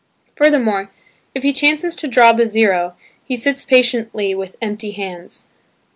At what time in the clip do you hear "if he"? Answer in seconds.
1.35-1.53